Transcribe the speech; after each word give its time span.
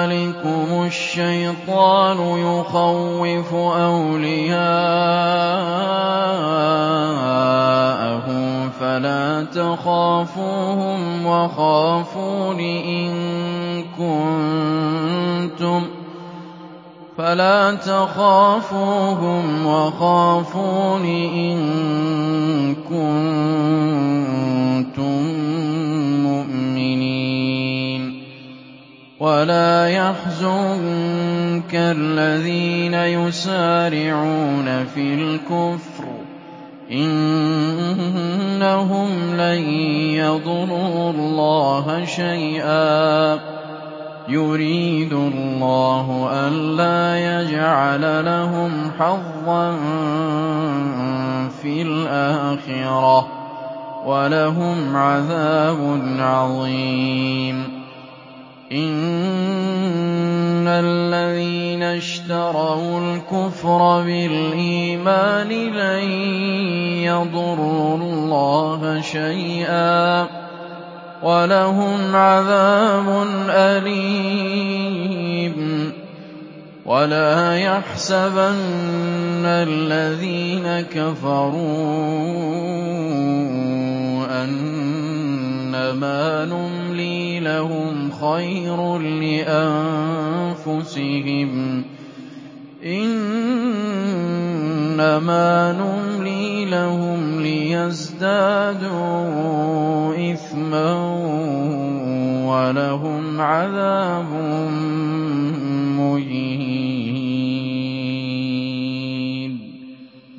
ذَٰلِكُمُ 0.00 0.84
الشَّيْطَانُ 0.86 2.20
يُخَوِّفُ 2.38 3.54
أَوْلِيَاءَهُ 3.54 4.60
فَلَا 8.80 9.44
تَخَافُوهُمْ 9.44 11.26
وَخَافُونِ 19.66 21.04
إِن 21.34 21.60
كُنتُم 22.88 24.10
وَلَا 29.20 29.88
يَحْزُنكَ 29.88 31.74
الَّذِينَ 31.74 32.94
يُسَارِعُونَ 32.94 34.84
فِي 34.94 35.14
الْكُفْرِ 35.14 36.04
ۚ 36.04 36.06
إِنَّهُمْ 36.92 39.08
لَن 39.36 39.60
يَضُرُّوا 40.16 41.10
اللَّهَ 41.10 42.04
شَيْئًا 42.04 43.36
ۗ 43.36 43.40
يُرِيدُ 44.28 45.12
اللَّهُ 45.12 46.28
أَلَّا 46.32 47.00
يَجْعَلَ 47.40 48.24
لَهُمْ 48.24 48.90
حَظًّا 48.98 49.76
فِي 51.62 51.82
الْآخِرَةِ 51.82 53.20
ۖ 53.20 53.24
وَلَهُمْ 54.06 54.96
عَذَابٌ 54.96 56.00
عَظِيمٌ 56.18 57.79
إِنَّ 58.72 60.62
الَّذِينَ 60.68 61.82
اشْتَرَوُا 61.82 63.00
الْكُفْرَ 63.00 64.02
بِالْإِيمَانِ 64.02 65.48
لَن 65.48 66.04
يَضُرُّوا 67.02 67.96
اللَّهَ 67.96 69.00
شَيْئًا 69.00 70.24
ۖ 70.24 70.28
وَلَهُمْ 71.22 72.16
عَذَابٌ 72.16 73.26
أَلِيمٌ 73.50 74.70
وَلَا 76.86 77.56
يَحْسَبَنَّ 77.58 79.44
الَّذِينَ 79.46 80.80
كَفَرُوا 80.80 82.20
أَنَّمَا 85.74 86.44
نُمْلِي 86.44 87.40
لَهُمْ 87.40 88.10
خَيْرٌ 88.10 88.98
لِّأَنفُسِهِمْ 88.98 89.92
ۚ. 91.82 91.84
إِنَّمَا 92.86 93.12
نُمْلِي 95.72 96.64
لَهُمْ 96.64 97.40
لِيَزْدَادُوا 97.42 98.94
إِثْمًا 100.32 100.94
ۚ 101.16 101.22
وَلَهُمْ 102.50 103.40
عَذَابٌ 103.40 104.30
مُّهِينٌ. 105.98 106.90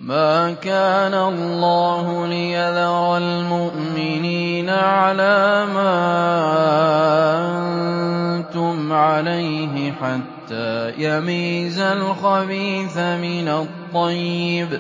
مَا 0.02 0.52
كَانَ 0.52 1.14
اللَّهُ 1.14 2.28
لِيَذَرَ 2.28 3.18
الْمُؤْمِنِينَ 3.18 3.91
عَلَىٰ 4.72 5.66
مَا 5.74 5.94
أَنتُمْ 8.40 8.94
عَلَيْهِ 8.94 9.92
حَتَّىٰ 9.92 10.94
يَمِيزَ 10.98 11.80
الْخَبِيثَ 11.80 12.98
مِنَ 12.98 13.48
الطَّيِّبِ 13.48 14.70
ۗ 14.74 14.80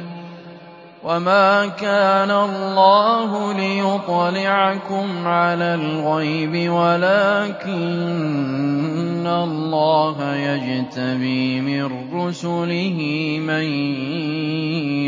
وَمَا 1.03 1.65
كَانَ 1.67 2.31
اللَّهُ 2.31 3.53
لِيُطْلِعَكُمْ 3.53 5.27
عَلَى 5.27 5.75
الْغَيْبِ 5.75 6.71
وَلَٰكِنَّ 6.71 7.71
اللَّهَ 9.27 10.35
يَجْتَبِي 10.35 11.61
مِن 11.61 11.89
رُّسُلِهِ 12.13 12.97
مَن 13.41 13.65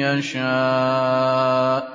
يَشَاءُ 0.01 1.79
ۖ 1.89 1.92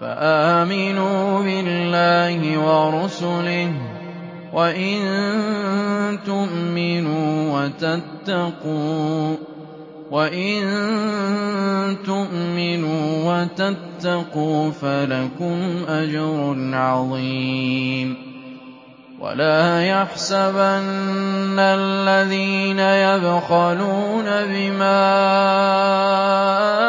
فَآمِنُوا 0.00 1.40
بِاللَّهِ 1.42 2.58
وَرُسُلِهِ 2.58 3.66
ۚ 3.72 3.76
وَإِن 4.52 4.98
تُؤْمِنُوا 12.04 13.32
وَتَتَّقُوا 13.32 14.70
فَلَكُمْ 14.70 15.58
أَجْرٌ 15.88 16.56
عَظِيمٌ 16.74 18.16
وَلَا 19.20 19.82
يَحْسَبَنَّ 19.86 21.58
الَّذِينَ 21.58 22.78
يَبْخَلُونَ 22.78 24.24
بِمَا 24.28 25.00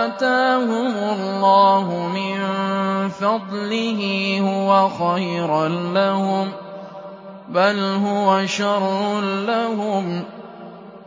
آتَاهُمُ 0.06 0.94
اللَّهُ 0.98 2.08
مِن 2.08 2.67
فَضْلِهِ 3.20 4.02
هُوَ 4.42 4.90
خَيْرًا 4.90 5.68
لَّهُم 5.68 6.48
ۖ 6.48 6.52
بَلْ 7.50 7.80
هُوَ 7.80 8.46
شَرٌّ 8.46 9.22
لَّهُمْ 9.22 10.20
ۖ. 10.22 10.24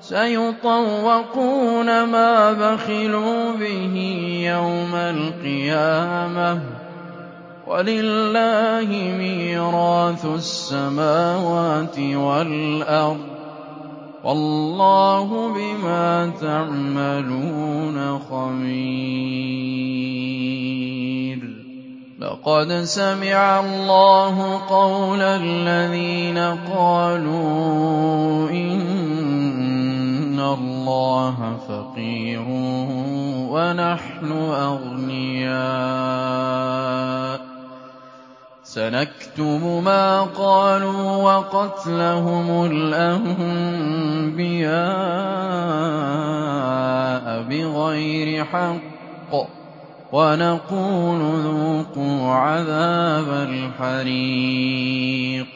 سَيُطَوَّقُونَ 0.00 2.04
مَا 2.04 2.52
بَخِلُوا 2.52 3.52
بِهِ 3.52 3.94
يَوْمَ 4.44 4.94
الْقِيَامَةِ 4.94 6.54
ۗ. 6.54 6.60
وَلِلَّهِ 7.66 8.88
مِيرَاثُ 9.18 10.24
السَّمَاوَاتِ 10.26 11.98
وَالْأَرْضِ 11.98 13.18
ۗ. 13.18 13.20
وَاللَّهُ 14.24 15.48
بِمَا 15.54 16.32
تَعْمَلُونَ 16.40 18.18
خَبِيرٌ. 18.18 20.99
لَّقَدْ 22.20 22.72
سَمِعَ 22.84 23.60
اللَّهُ 23.60 24.36
قَوْلَ 24.68 25.22
الَّذِينَ 25.22 26.38
قَالُوا 26.68 28.50
إِنَّ 28.50 30.40
اللَّهَ 30.40 31.36
فَقِيرٌ 31.68 32.44
وَنَحْنُ 33.48 34.32
أَغْنِيَاءُ 34.52 35.60
ۘ. 37.38 37.42
سَنَكْتُبُ 38.64 39.80
مَا 39.84 40.20
قَالُوا 40.20 41.16
وَقَتْلَهُمُ 41.24 42.64
الْأَنبِيَاءَ 42.70 43.40
بِغَيْرِ 47.48 48.44
حَقٍّ 48.44 49.32
ۚ. 49.32 49.59
وَنَقُولُ 50.12 51.20
ذُوقُوا 51.20 52.34
عَذَابَ 52.34 53.48
الْحَرِيقِ. 53.50 55.46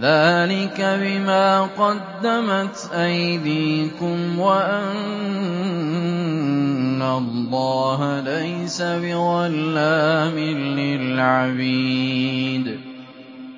ذَٰلِكَ 0.00 0.80
بِمَا 0.80 1.60
قَدَّمَتْ 1.60 2.90
أَيْدِيكُمْ 2.94 4.38
وَأَنَّ 4.38 7.02
اللَّهَ 7.02 8.20
لَيْسَ 8.20 8.82
بِظَلَّامٍ 8.82 10.38
لِّلْعَبِيدِ. 10.78 12.78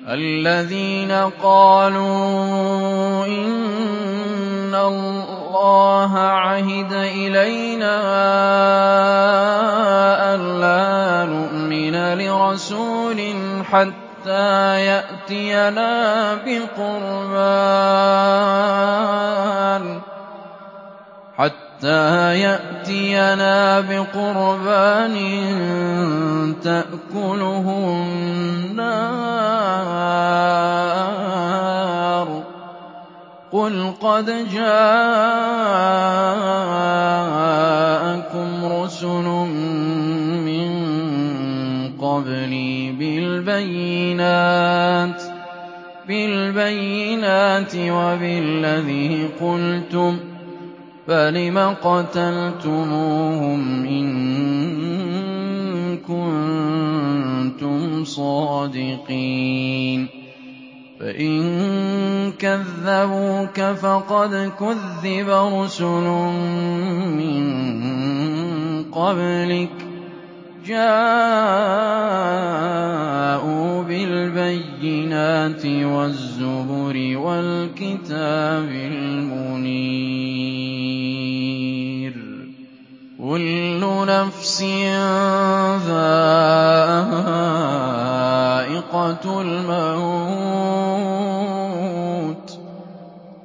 الَّذِينَ 0.09 1.11
قَالُوا 1.43 3.25
إِنَّ 3.25 4.75
اللَّهَ 5.63 6.19
عَهِدَ 6.19 6.91
إِلَيْنَا 6.91 7.95
أَلَّا 10.35 11.23
نُؤْمِنَ 11.31 11.95
لِرَسُولٍ 12.19 13.19
حَتَّىٰ 13.63 14.83
يَأْتِيَنَا 22.43 23.79
بِقُرْبَانٍ 23.87 25.15
تَأْكُلُهُ 26.63 27.65
النَّارُ 28.67 29.13
ۚ. 30.91 30.92
قُلْ 33.53 33.93
قَدْ 34.01 34.25
جَاءَكُمْ 34.49 34.65
رُسُلٌ 38.65 39.27
مِّن 40.49 40.69
قَبْلِي 42.01 42.91
بِالْبَيِّنَاتِ 46.07 47.73
وَبِالَّذِي 47.75 49.29
قُلْتُمْ 49.41 50.13
فَلِمَ 51.07 51.57
قَتَلْتُمُوهُمْ 51.83 53.52
كَذَّبُوكَ 62.43 63.59
فَقَدْ 63.61 64.51
كُذِّبَ 64.59 65.29
رُسُلٌ 65.29 66.07
مِّن 67.15 67.43
قَبْلِكَ 68.91 69.69
جَاءُوا 70.65 71.03
بِالْبَيِّنَاتِ 73.83 75.65
وَالزُّبُرِ 75.65 76.95
وَالْكِتَابِ 77.17 78.69
الْمُنِيرِ. 78.69 79.73
كُلُّ 83.23 83.81
نَفْسٍ 84.07 84.61
ذَائِقَةُ 85.87 86.21
الْمَوْتِ 89.41 90.99
ۖ. 90.99 91.02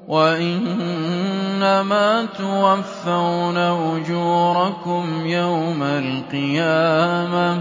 وَإِنَّمَا 0.09 2.09
تُوَفَّوْنَ 2.39 3.57
أُجُورَكُمْ 3.57 5.27
يَوْمَ 5.27 5.83
الْقِيَامَةِ 5.83 7.55
ۖ 7.57 7.61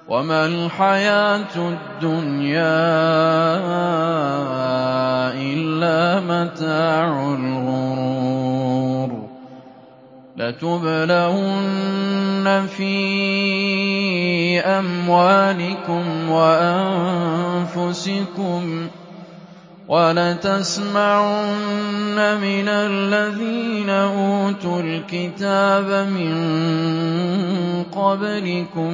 وَمَا 0.09 0.45
الْحَيَاةُ 0.45 1.55
الدُّنْيَا 1.55 2.83
إِلَّا 5.33 6.19
مَتَاعُ 6.21 7.33
الْغُرُورِ 7.33 9.09
لَتُبْلَوُنَّ 10.37 11.67
فِي 12.67 14.59
أَمْوَالِكُمْ 14.59 16.29
وَأَنفُسِكُمْ 16.29 17.77
ۖ 18.87 18.89
وَلَتَسْمَعُنَّ 19.87 20.97
مِنَ 22.41 22.67
الَّذِينَ 22.67 23.89
أُوتُوا 23.89 24.81
الْكِتَابَ 24.81 26.07
مِن 26.09 26.33
قَبْلِكُمْ 27.91 28.93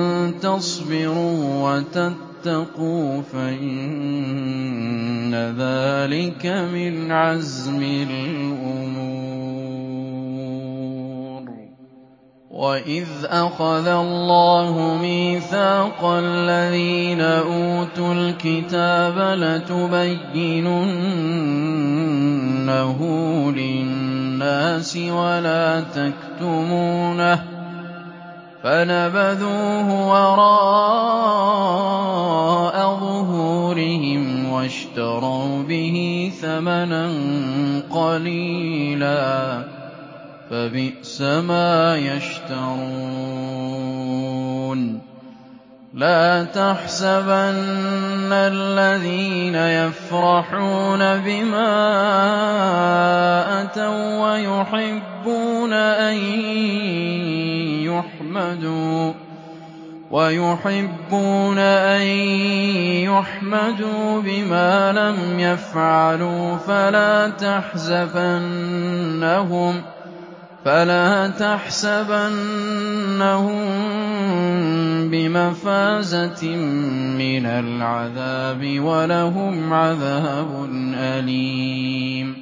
تَصْبِرُوا 0.41 1.69
وَتَتَّقُوا 1.69 3.21
فَإِنَّ 3.21 3.75
ذَٰلِكَ 5.57 6.45
مِنْ 6.45 7.11
عَزْمِ 7.11 7.81
الْأُمُورِ. 7.83 9.21
وَإِذْ 12.51 13.07
أَخَذَ 13.25 13.87
اللَّهُ 13.87 14.97
مِيثَاقَ 15.01 16.05
الَّذِينَ 16.05 17.21
أُوتُوا 17.21 18.13
الْكِتَابَ 18.13 19.17
لَتُبَيِّنُنَّهُ 19.39 20.59
لِلنَّاسِ 23.51 24.97
وَلَا 24.97 25.81
تَكْتُمُونَهُ 25.81 27.50
فَنَبَذُوهُ 28.63 29.87
وَرَاءَ 30.07 30.51
ظُهُورِهِمْ 32.99 34.51
وَاشْتَرَوْا 34.51 35.63
بِهِ 35.63 36.31
ثَمَنًا 36.41 37.09
قَلِيلًا 37.89 39.61
ۖ 39.61 39.65
فَبِئْسَ 40.49 41.21
مَا 41.21 41.95
يَشْتَرُونَ. 41.97 42.61
لَا 45.93 46.43
تَحْسَبَنَّ 46.43 48.31
الَّذِينَ 48.31 49.55
يَفْرَحُونَ 49.55 51.17
بِمَا 51.17 51.73
أَتَوا 53.61 54.31
وَّيُحِبُّونَ 54.31 55.73
أَن 55.73 56.15
يُحْمَدُوا 63.03 64.21
بِمَا 64.21 64.91
لَمْ 64.91 65.39
يَفْعَلُوا 65.39 66.57
فَلَا 70.65 71.27
تَحْسَبَنَّهُم 71.27 72.51
بِمَفَازَةٍ 75.11 76.43
مِّنَ 77.21 77.45
الْعَذَابِ 77.45 78.61
ۖ 78.61 78.79
وَلَهُمْ 78.79 79.73
عَذَابٌ 79.73 80.49
أَلِيمٌ 80.95 82.35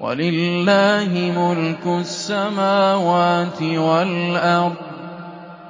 وَلِلَّهِ 0.00 1.12
مُلْكُ 1.36 1.84
السَّمَاوَاتِ 2.00 3.62
وَالْأَرْضِ 3.62 4.74
ۚ 4.74 4.87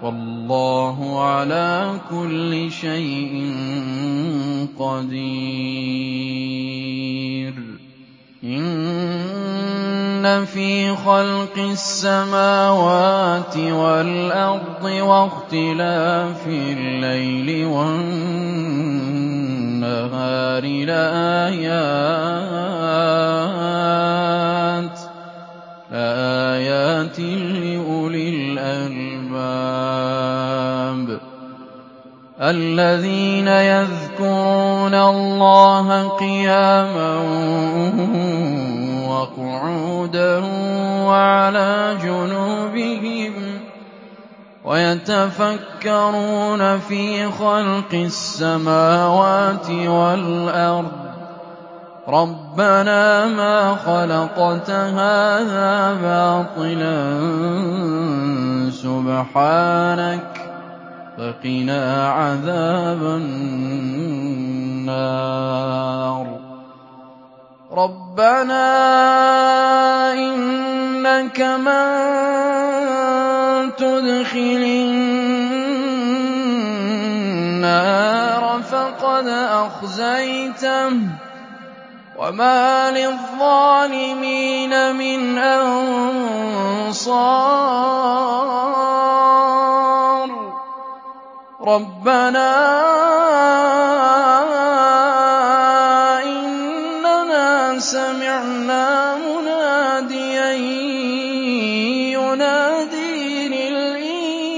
وَاللَّهُ 0.02 1.24
عَلَىٰ 1.24 1.92
كُلِّ 2.10 2.70
شَيْءٍ 2.70 3.52
قَدِيرٌ. 4.78 5.18
إِنَّ 8.44 10.44
فِي 10.44 10.96
خَلْقِ 10.96 11.58
السَّمَاوَاتِ 11.58 13.56
وَالْأَرْضِ 13.56 14.84
وَاخْتِلَافِ 14.84 16.46
اللَّيْلِ 16.46 17.66
وَالنَّهَارِ 17.66 18.22
لَآيَاتٍ 20.62 21.98
لِّأُولِي 27.20 28.28
الْأَلْبَابِ 29.58 31.20
الَّذِينَ 32.40 33.48
يَذْكُرُونَ 33.48 34.94
اللَّهَ 34.94 36.08
قِيَامًا 36.08 37.14
وَقُعُودًا 39.08 40.38
وَعَلَىٰ 41.04 41.96
جُنُوبِهِمْ 42.02 43.32
وَيَتَفَكَّرُونَ 44.64 46.78
فِي 46.78 47.30
خَلْقِ 47.30 47.94
السَّمَاوَاتِ 47.94 49.70
وَالْأَرْضِ. 49.70 50.92
رَبَّنَا 52.08 53.26
مَا 53.26 53.74
خَلَقْتَ 53.74 54.70
هَٰذَا 54.70 55.94
بَاطِلًا. 56.02 57.18
سُبْحَانَكَ 58.70 60.50
فَقِنَا 61.18 62.08
عَذَابَ 62.08 63.02
النَّارِ. 63.02 63.46
رَبَّنَا 67.72 68.68
إِنَّكَ 70.12 71.40
مَن 71.40 71.86
تُدْخِلِ 73.76 74.64
النَّارَ 77.48 78.62
فَقَدْ 78.62 79.28
أَخْزَيْتَهُ 79.28 80.88
ۖ. 80.90 80.94
وَمَا 82.18 82.90
لِلظَّالِمِينَ 82.90 84.96
مِنْ 84.96 85.38
أَنصَارٍ. 85.38 87.97
رَبَّنَا 91.68 92.52
إِنَّنَا 96.24 97.78
سَمِعْنَا 97.78 99.16
مُنَادِيًا 99.16 100.50
يُنَادِي 102.16 103.48
لِلْإِيمَانِ. 103.48 104.48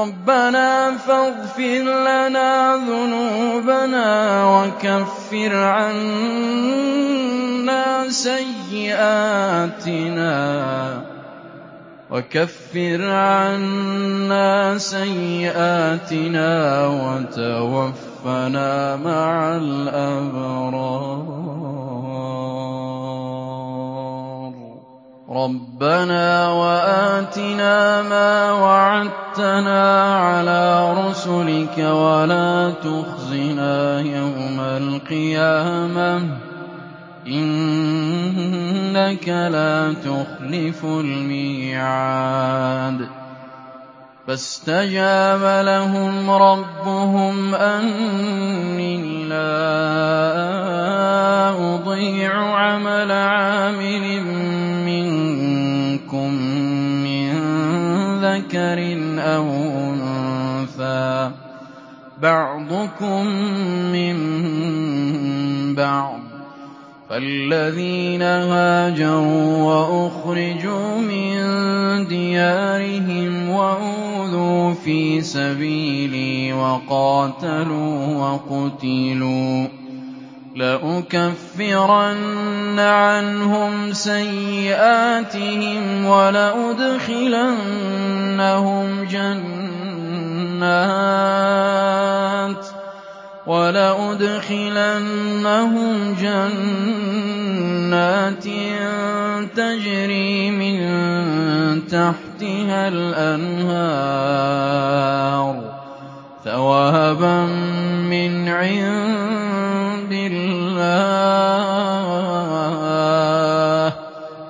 رَبَّنَا 0.00 0.96
فَاغْفِرْ 0.96 1.82
لَنَا 2.08 2.76
ذُنُوبَنَا 2.76 4.08
وَكَفِّرْ 4.56 5.52
عَنَّا 13.10 14.78
سَيِّئَاتِنَا 14.78 16.86
وَتَوَفَّنَا 16.86 18.96
مَعَ 18.96 19.56
الْأَبْرَارِ. 19.56 21.49
رَبَّنَا 25.30 26.48
وَآتِنَا 26.48 28.02
مَا 28.02 28.52
وَعَدتَّنَا 28.52 29.82
عَلَىٰ 30.18 30.94
رُسُلِكَ 31.06 31.78
وَلَا 31.78 32.70
تُخْزِنَا 32.82 34.00
يَوْمَ 34.00 34.60
الْقِيَامَةِ 34.60 36.18
ۗ. 36.18 36.22
إِنَّكَ 37.26 39.28
لَا 39.28 39.92
تُخْلِفُ 39.92 40.84
الْمِيعَادَ. 40.84 42.98
فَاسْتَجَابَ 44.26 45.64
لَهُمْ 45.66 46.30
رَبُّهُمْ 46.30 47.54
أَنِّي 47.54 49.24
لَا 49.24 49.34
أُضِيعُ 51.74 52.32
عَمَلَ 52.34 53.12
عَامِلٍ 53.12 54.20
مِّنكُم 55.02 56.32
مِّن 57.04 57.32
ذَكَرٍ 58.24 58.98
أَوْ 59.18 59.46
أُنثَىٰ 59.92 61.30
ۖ. 61.30 61.34
بَعْضُكُم 62.22 63.26
مِّن 63.92 64.16
بَعْضٍ 65.74 66.18
ۖ. 66.18 66.22
فَالَّذِينَ 67.10 68.22
هَاجَرُوا 68.22 69.56
وَأُخْرِجُوا 69.64 70.98
مِن 70.98 71.36
دِيَارِهِمْ 72.08 73.48
وَأُوذُوا 73.50 74.72
فِي 74.74 75.20
سَبِيلِي 75.20 76.52
وَقَاتَلُوا 76.52 78.16
وَقُتِلُوا. 78.16 79.79
لَأُكَفِّرَنَّ 80.60 81.96
عَنْهُمْ 82.78 83.92
سَيِّئَاتِهِمْ 83.92 85.82
وَلَأُدْخِلَنَّهُمْ 86.06 87.24
جَنَّاتٍ 96.20 97.26
تَجْرِي 99.56 100.50
مِن 100.50 100.78
تَحْتِهَا 101.88 102.88
الْأَنْهَارُ 102.88 103.90
ثَوَابًا 106.44 107.46
مِّنْ 108.12 108.48
عِندِ 108.48 110.12
اللَّهِ 110.12 110.38
ۗ 110.38 110.39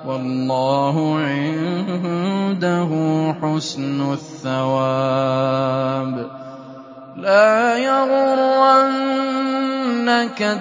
وَاللَّهُ 0.05 1.19
عِندَهُ 1.19 2.91
حُسْنُ 3.41 4.13
الثَّوَابِ. 4.13 6.15
لَا 7.17 7.77
يَغُرَّنَّكَ 7.77 8.79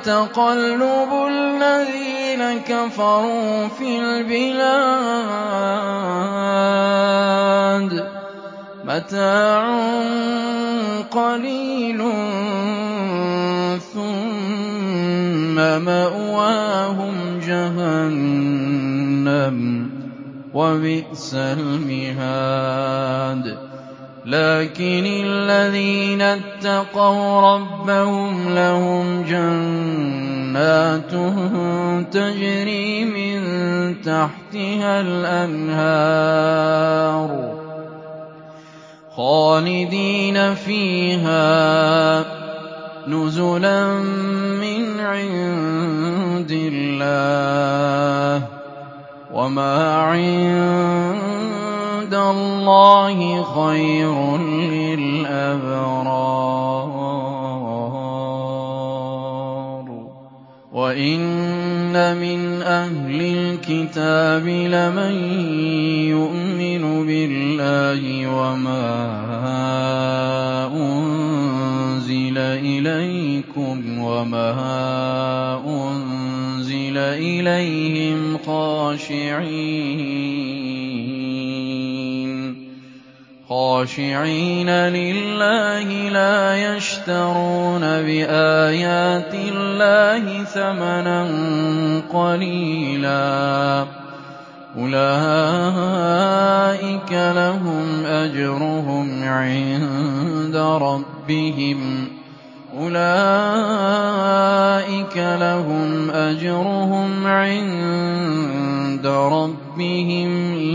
تَقَلُّبُ 0.04 1.12
الَّذِينَ 1.28 2.58
كَفَرُوا 2.58 3.68
فِي 3.68 3.98
الْبِلَادِ 3.98 4.70
ۖ. 8.00 8.02
مَتَاعٌ 8.84 9.62
قَلِيلٌ 11.10 12.00
ثُمَّ 13.94 14.59
مَأْوَاهُمْ 15.58 17.40
جَهَنَّمُ 17.46 18.76
ۖ 19.86 19.90
وَبِئْسَ 20.54 21.34
الْمِهَادُ 21.34 22.90
لَٰكِنِ 24.24 25.04
الَّذِينَ 25.06 26.22
اتَّقَوْا 26.22 27.40
رَبَّهُمْ 27.54 28.54
لَهُمْ 28.54 29.22
جَنَّاتٌ 29.22 31.10
تَجْرِي 32.12 33.04
مِن 33.04 33.40
تَحْتِهَا 34.02 35.00
الْأَنْهَارُ 35.00 36.50
خَالِدِينَ 39.16 40.54
فِيهَا 40.54 42.22
ۚ 42.22 42.39
نُزُلًا 43.08 43.94
مِّنْ 44.60 45.00
عِندِ 45.00 46.50
اللَّهِ 46.72 48.38
ۗ 48.46 48.48
وَمَا 49.34 49.96
عِندَ 49.96 51.34
اللَّهِ 52.14 53.42
خَيْرٌ 53.42 54.36
لِّلْأَبْرَارِ. 54.72 55.90
وَإِنَّ 60.72 62.16
مِنْ 62.16 62.62
أَهْلِ 62.62 63.20
الْكِتَابِ 63.20 64.46
لَمَن 64.48 65.14
يُؤْمِنُ 66.08 67.06
بِاللَّهِ 67.06 68.02
وَمَا 68.26 69.19
إِلَيْكُمْ 72.86 73.98
وَمَا 73.98 74.50
أُنزِلَ 75.66 76.96
إِلَيْهِمْ 76.96 78.38
خَاشِعِينَ. 83.48 84.70
لِلَّهِ 84.70 86.08
لَا 86.08 86.76
يَشْتَرُونَ 86.76 87.80
بِآيَاتِ 87.80 89.34
اللَّهِ 89.34 90.44
ثَمَنًا 90.44 91.22
قَلِيلًا 92.12 93.84
ۗ. 93.84 93.88
أُولَٰئِكَ 94.78 97.12
لَهُمْ 97.12 98.06
أَجْرُهُمْ 98.06 99.22
عِندَ 99.22 100.56
رَبِّهِمْ 100.56 102.04
ۗ. 102.06 102.19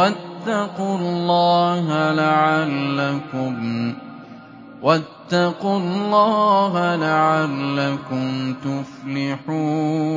وَاتَّقُوا 4.83 5.77
اللَّهَ 5.77 6.95
لَعَلَّكُمْ 6.95 8.53
تُفْلِحُونَ 8.53 10.12